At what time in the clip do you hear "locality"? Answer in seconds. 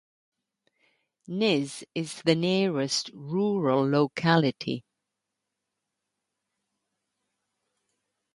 3.87-4.83